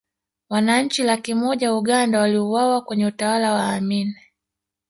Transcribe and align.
wananchi 0.49 1.03
laki 1.03 1.33
moja 1.33 1.71
wa 1.71 1.77
uganda 1.77 2.19
waliuawa 2.19 2.81
kwenye 2.81 3.05
utawala 3.05 3.53
wa 3.53 3.73
amini 3.73 4.15